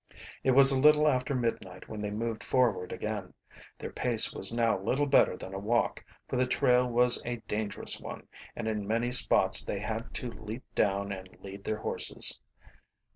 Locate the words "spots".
9.11-9.63